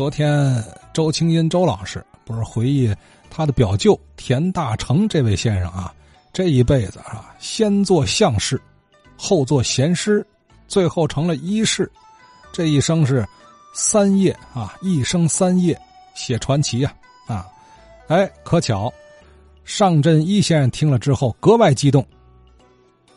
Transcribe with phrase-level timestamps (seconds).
[0.00, 2.90] 昨天周清音周老师不是回忆
[3.28, 5.94] 他的表舅田大成这位先生啊，
[6.32, 8.58] 这一辈子啊，先做相士，
[9.14, 10.26] 后做贤师，
[10.66, 11.92] 最后成了医士，
[12.50, 13.28] 这一生是
[13.74, 15.78] 三业啊，一生三业
[16.14, 16.94] 写传奇呀
[17.26, 17.46] 啊！
[18.08, 18.90] 哎，可巧，
[19.64, 22.02] 上镇一先生听了之后格外激动。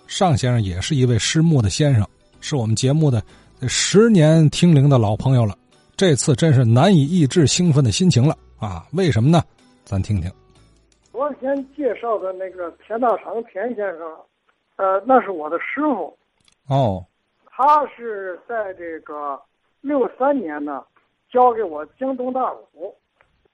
[0.06, 2.06] 尚先生也是一位师木的先生，
[2.42, 3.24] 是我们节目的
[3.70, 5.58] 十年听龄的老朋友了。
[5.96, 8.84] 这次真是难以抑制兴奋的心情了啊！
[8.94, 9.44] 为什么呢？
[9.84, 10.30] 咱听听。
[11.12, 14.12] 昨天介绍的那个田大成田先生，
[14.78, 16.18] 呃，那是我的师傅。
[16.68, 17.06] 哦。
[17.46, 19.40] 他是在这个
[19.82, 20.84] 六三年呢，
[21.32, 22.94] 教给我京东大鼓。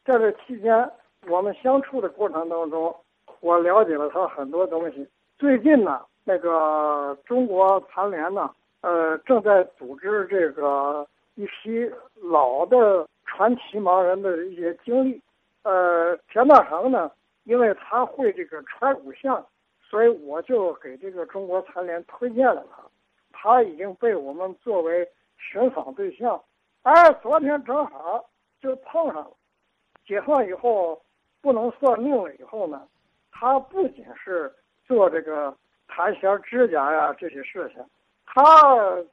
[0.05, 0.90] 在这期间，
[1.27, 2.96] 我们相处的过程当中，
[3.41, 5.05] 我了解了他很多东西。
[5.38, 8.49] 最近呢，那个中国残联呢，
[8.80, 11.05] 呃，正在组织这个。
[11.39, 15.21] 一批老的传奇盲人的一些经历，
[15.63, 17.09] 呃，田大成呢，
[17.46, 19.41] 因为他会这个揣骨相，
[19.81, 22.84] 所以我就给这个中国残联推荐了他，
[23.31, 26.43] 他已经被我们作为寻访对象，
[26.81, 29.31] 哎，昨天正好就碰上了，
[30.05, 31.01] 解放以后
[31.41, 32.85] 不能算命了以后呢，
[33.31, 34.53] 他不仅是
[34.85, 35.55] 做这个
[35.87, 37.81] 弹弦指甲呀这些事情，
[38.26, 38.43] 他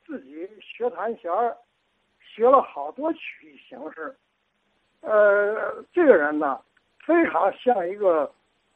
[0.05, 1.57] 自己学弹弦儿。
[2.37, 4.15] 学了好多曲艺形式，
[5.01, 6.61] 呃，这个人呢，
[7.03, 8.31] 非常像一个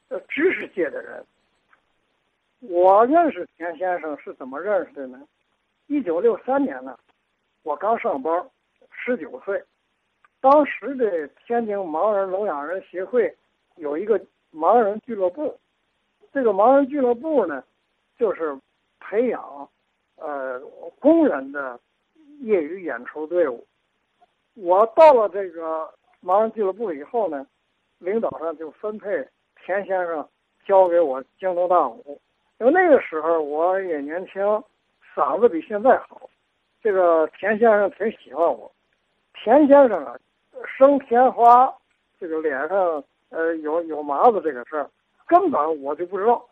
[0.09, 1.23] 呃知识界的人。
[2.61, 5.21] 我认识田先生是怎么认识的呢？
[5.89, 6.99] 一九六三年呢，
[7.63, 8.49] 我刚上班，
[8.91, 9.63] 十九岁，
[10.41, 13.37] 当时的天津盲人聋哑人协会
[13.77, 14.19] 有一个
[14.55, 15.55] 盲人俱乐部，
[16.33, 17.63] 这个盲人俱乐部呢，
[18.19, 18.59] 就是
[19.01, 19.69] 培养
[20.17, 20.59] 呃
[20.99, 21.79] 工人的。
[22.41, 23.67] 业余演出队伍，
[24.55, 25.89] 我到了这个
[26.23, 27.47] 盲人俱乐部以后呢，
[27.99, 29.07] 领导上就分配
[29.63, 30.27] 田先生
[30.65, 32.19] 教给我京东大鼓。
[32.59, 34.43] 因为那个时候我也年轻，
[35.15, 36.29] 嗓子比现在好，
[36.83, 38.71] 这个田先生挺喜欢我。
[39.35, 40.17] 田先生啊，
[40.67, 41.73] 生田花，
[42.19, 44.91] 这个脸上呃有有麻子这个事儿，
[45.27, 46.43] 根本我就不知道，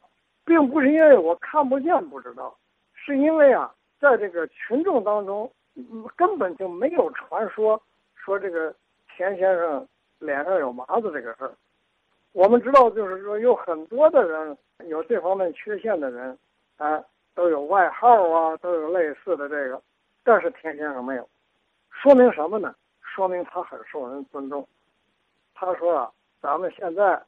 [0.45, 2.55] 并不是因为我看不见不知道，
[2.95, 5.51] 是因为啊，在这个群众当中。
[6.16, 7.81] 根本就没有传说
[8.15, 8.75] 说这个
[9.15, 9.87] 田先生
[10.19, 11.53] 脸上有麻子这个事儿。
[12.33, 14.56] 我们知道，就是说有很多的人
[14.88, 16.37] 有这方面缺陷的人，
[16.77, 17.03] 啊，
[17.34, 19.81] 都有外号啊，都有类似的这个，
[20.25, 21.28] 但是田先生没有，
[21.91, 22.75] 说明什么呢？
[23.00, 24.67] 说明他很受人尊重。
[25.55, 27.21] 他说啊，咱们现在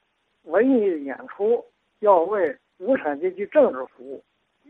[0.43, 1.65] 文艺演出
[2.01, 4.23] 要为无产阶级政治服务，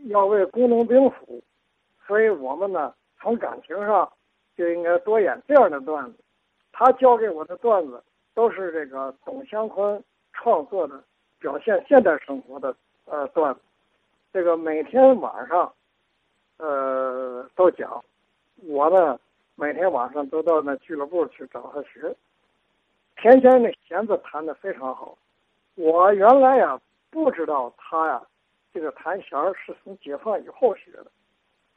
[0.07, 1.43] 要为工农兵服务，
[2.07, 2.93] 所以我们呢。
[3.21, 4.11] 从感情上，
[4.57, 6.17] 就应该多演这样的段子。
[6.71, 11.03] 他教给我的段子都是这个董湘坤创作的，
[11.39, 13.59] 表现现代生活的呃段子。
[14.33, 15.71] 这个每天晚上，
[16.57, 18.03] 呃都讲。
[18.63, 19.19] 我呢，
[19.55, 22.15] 每天晚上都到那俱乐部去找他学。
[23.17, 25.15] 田先生的弦子弹得非常好。
[25.75, 28.21] 我原来呀不知道他呀，
[28.73, 31.07] 这个弹弦是从解放以后学的。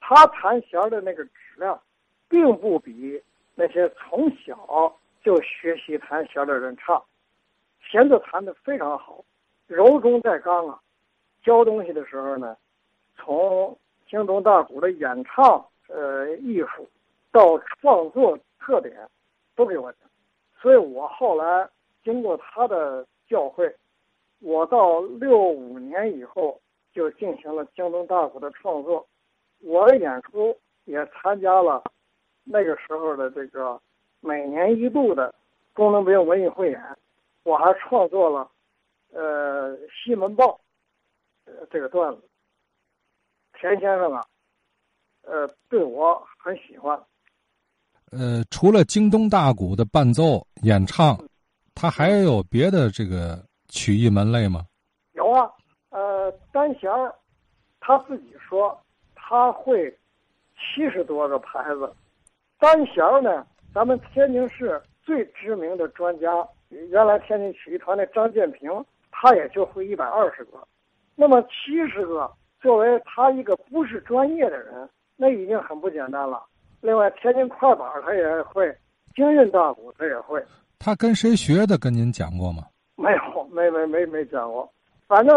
[0.06, 1.80] 他弹弦的那个质量，
[2.28, 3.22] 并不比
[3.54, 7.02] 那些从小就学习弹弦的人差，
[7.80, 9.24] 弦子弹得非常好，
[9.66, 10.78] 柔中带刚啊。
[11.42, 12.54] 教东西的时候呢，
[13.16, 16.86] 从京东大鼓的演唱呃艺术，
[17.32, 19.08] 到创作特点，
[19.56, 20.00] 都给我讲。
[20.60, 21.66] 所以我后来
[22.02, 23.72] 经过他的教诲，
[24.40, 26.60] 我到六五年以后
[26.92, 29.06] 就进行了京东大鼓的创作。
[29.64, 30.54] 我的演出
[30.84, 31.82] 也参加了
[32.44, 33.80] 那个时候的这个
[34.20, 35.34] 每年一度的
[35.72, 36.80] 工农兵文艺汇演，
[37.44, 38.46] 我还创作了
[39.10, 40.60] 呃《西门豹》
[41.50, 42.22] 呃这个段子。
[43.58, 44.22] 田先生啊，
[45.22, 47.02] 呃，对我很喜欢。
[48.10, 51.18] 呃，除了京东大鼓的伴奏演唱，
[51.74, 54.66] 他还有别的这个曲艺门类吗？
[55.12, 55.50] 有啊，
[55.88, 57.14] 呃，单弦儿，
[57.80, 58.78] 他自己说。
[59.26, 59.90] 他会
[60.54, 61.90] 七十多个牌子，
[62.58, 63.46] 单弦呢？
[63.72, 68.70] 咱们天津市最知名的专家，原来天津曲艺团的张建平，
[69.10, 70.58] 他也就会一百二十个。
[71.16, 72.30] 那么七十个，
[72.60, 76.44] 作为他一个不是专业的人，那已经很不简单了。
[76.82, 78.76] 另外，天津快板他也会，
[79.16, 80.44] 京韵大鼓他也会。
[80.78, 81.78] 他跟谁学的？
[81.78, 82.64] 跟您讲过吗？
[82.94, 84.70] 没有，没没没没讲过。
[85.08, 85.34] 反正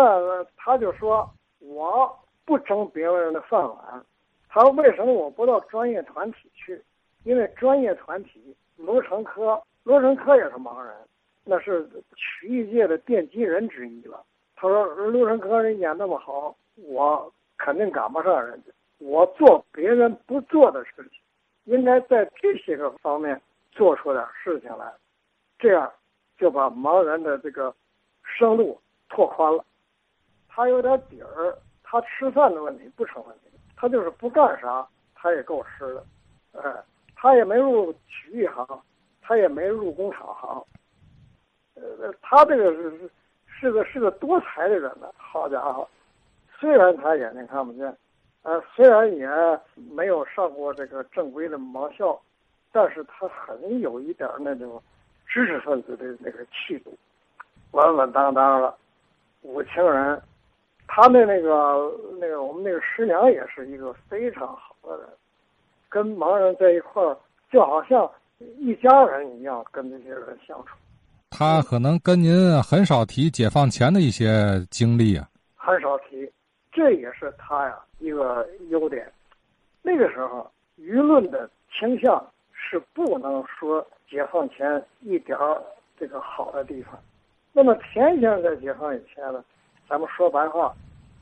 [0.57, 1.27] 他就说
[1.59, 2.13] 我。
[2.47, 4.05] 不争别人的饭碗，
[4.47, 6.81] 他说：“为什么我不到专业团体去？
[7.23, 10.95] 因为专业团体卢成科，卢成科也是盲人，
[11.43, 11.85] 那是
[12.15, 14.23] 曲艺界的奠基人之一了。
[14.55, 18.71] 他说卢成科人演那么好，我肯定赶不上人家。
[18.99, 21.19] 我做别人不做的事情，
[21.65, 23.41] 应该在这些个方面
[23.73, 24.89] 做出点事情来，
[25.59, 25.91] 这样
[26.37, 27.75] 就把盲人的这个
[28.23, 28.79] 生路
[29.09, 29.65] 拓宽了。
[30.47, 31.55] 他有点底儿，
[31.89, 34.85] 他吃饭的问题不成问题，他就是不干啥，
[35.15, 36.03] 他也够吃的。
[36.61, 36.83] 哎，
[37.15, 38.67] 他也没入曲艺行，
[39.21, 40.61] 他也没入工厂行。
[41.75, 43.09] 呃，他这个是
[43.47, 45.09] 是个是个多才的人呢。
[45.15, 45.87] 好家伙，
[46.59, 47.95] 虽然他眼睛看不见。
[48.43, 49.29] 呃，虽然也
[49.89, 52.19] 没有上过这个正规的盲校，
[52.73, 54.83] 但是他很有一点那种
[55.25, 56.93] 知识分子的那个气度，
[57.71, 58.75] 稳稳当当的，
[59.41, 60.21] 五清人。
[60.87, 65.07] 他的那个那个我们那个师娘也是一个非常好的人，
[65.89, 67.17] 跟盲人在一块儿
[67.51, 68.09] 就好像
[68.57, 70.75] 一家人一样跟这些人相处。
[71.29, 72.31] 他可能跟您
[72.63, 76.31] 很少提解放前的一些经历啊，很少提。
[76.71, 79.11] 这也是他呀一个优点。
[79.81, 80.49] 那个时候
[80.79, 85.61] 舆论的倾向是不能说解放前一点儿
[85.99, 86.97] 这个好的地方。
[87.51, 89.43] 那么田先生在解放以前呢，
[89.87, 90.73] 咱们说白话，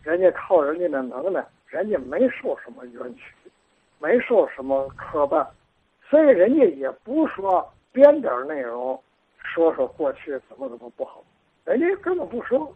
[0.04, 3.34] 人家靠人家的能耐，人家没受什么冤屈，
[4.00, 5.48] 没受什么磕绊，
[6.10, 9.02] 所以人家也不说编点内容，
[9.38, 11.24] 说说过去怎么怎么不好，
[11.64, 12.74] 人家根本不说。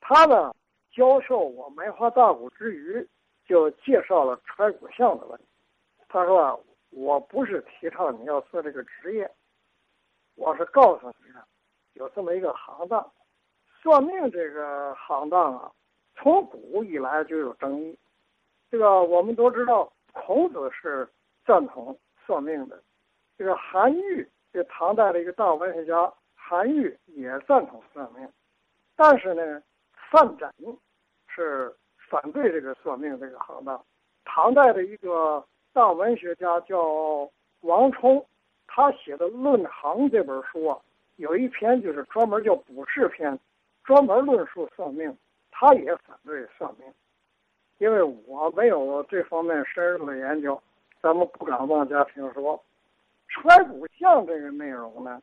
[0.00, 0.54] 他呢？
[0.90, 3.06] 教授我梅花大鼓之余，
[3.46, 5.44] 就介绍了揣骨相的问题。
[6.08, 6.56] 他说：“啊，
[6.90, 9.30] 我不是提倡你要做这个职业，
[10.34, 11.26] 我是告诉你，
[11.92, 13.08] 有这么一个行当，
[13.82, 15.70] 算命这个行当啊，
[16.16, 17.98] 从古以来就有争议。
[18.70, 21.08] 这个我们都知道，孔子是
[21.46, 22.82] 赞同算命的，
[23.36, 28.28] 这个韩愈，这唐代的一个大文学家，韩愈也赞同算命，
[28.96, 29.62] 但是呢，
[30.10, 30.50] 范缜。”
[31.30, 31.72] 是
[32.10, 33.80] 反对这个算命这个行当。
[34.24, 38.26] 唐代的一个大文学家叫王充，
[38.66, 40.76] 他写的《论行》这本书啊，
[41.14, 43.32] 有一篇就是专门叫《卜筮篇》，
[43.88, 45.16] 专门论述算命。
[45.50, 46.86] 他也反对算命，
[47.78, 50.62] 因为我没有这方面深入的研究，
[51.00, 52.62] 咱们不敢妄加评说。
[53.28, 55.20] 揣骨相这个内容呢，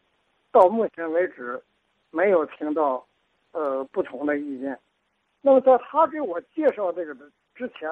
[0.52, 1.62] 到目前为止
[2.10, 3.06] 没有听到
[3.52, 4.78] 呃不同的意见。
[5.42, 7.90] 那么在他给我介绍这个的之前，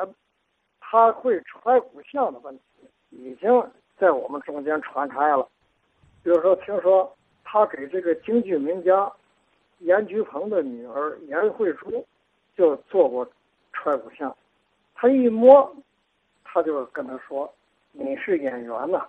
[0.82, 2.64] 他会揣骨相的问题
[3.12, 3.50] 已经
[3.98, 5.48] 在我们中间传开了。
[6.24, 9.10] 比如说，听说他给这个京剧名家
[9.84, 12.06] 严菊鹏的女儿严慧珠
[12.56, 13.28] 就做过
[13.74, 14.34] 揣骨相，
[14.96, 15.76] 他一摸，
[16.44, 17.52] 他就跟他说
[17.92, 19.06] ：“你是演员呐，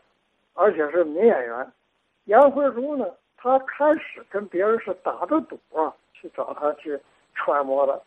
[0.55, 1.73] 而且是名演员。”
[2.27, 3.07] 严慧珠呢，
[3.37, 6.99] 他开始跟别人是打着赌啊去找他去
[7.35, 8.03] 揣摩的。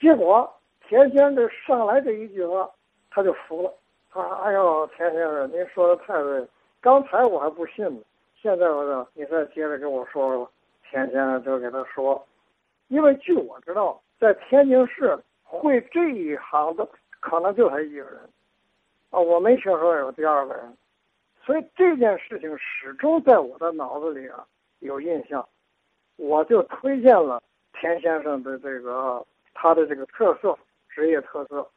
[0.00, 0.50] 结果
[0.88, 2.70] 田先生上来这一句话，
[3.10, 3.72] 他就服了。
[4.10, 6.48] 他说：“哎呦，田先生，您说的太对了。
[6.80, 8.00] 刚才我还不信呢，
[8.40, 10.50] 现在我说你再接着跟我说说吧。”
[10.92, 12.22] 田先生就给他说
[12.88, 16.86] ：“因为据我知道，在天津市会这一行的
[17.18, 18.20] 可能就他一个人，
[19.10, 20.76] 啊，我没听说有第二个人。
[21.44, 24.46] 所以这件事情始终在我的脑子里啊
[24.80, 25.48] 有印象，
[26.16, 27.42] 我就推荐了
[27.80, 30.58] 田先生的这个。”他的这个特色，
[30.88, 31.68] 职业特色。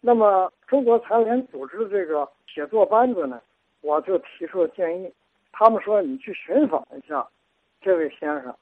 [0.00, 3.42] 那么，中国残联组织这个写作班子呢，
[3.80, 5.12] 我就提出了建议。
[5.50, 7.26] 他们说你去寻访一下
[7.80, 8.54] 这位先生。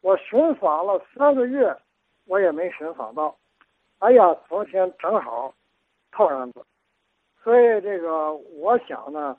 [0.00, 1.76] 我寻访了三个月，
[2.26, 3.36] 我也没寻访到。
[3.98, 5.54] 哎呀，昨天正好
[6.10, 6.64] 套上子，
[7.42, 9.36] 所以这个我想呢，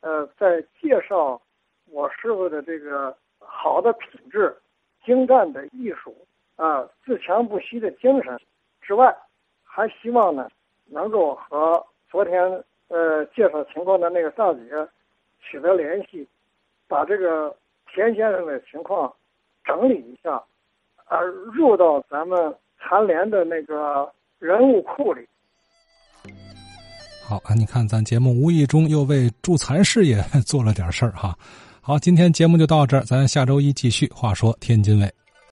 [0.00, 1.40] 呃，在介绍
[1.90, 4.56] 我师傅的这个好的品质、
[5.04, 6.16] 精湛的艺术。
[6.56, 8.40] 啊，自强不息的精神
[8.80, 9.14] 之外，
[9.62, 10.48] 还希望呢，
[10.86, 14.60] 能够和昨天呃介绍情况的那个大姐
[15.38, 16.26] 取得联系，
[16.88, 17.54] 把这个
[17.96, 19.10] 田先生的情况
[19.64, 20.34] 整理一下，
[21.06, 21.18] 啊，
[21.54, 24.06] 入到咱们残联的那个
[24.38, 25.26] 人物库里。
[27.26, 31.34] 好啊，你看咱节目无意中又为助残事业 做了点事儿哈。
[31.80, 34.06] 好，今天节目就到这儿，咱下周一继续。
[34.14, 35.10] 话说天津卫。